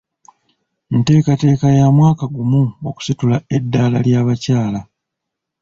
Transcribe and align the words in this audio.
Nteekateeka 0.97 1.67
ya 1.79 1.85
mwaka 1.97 2.25
gumu 2.35 2.63
okusitula 2.89 3.37
eddaala 3.55 3.97
ly'abakyala. 4.05 4.79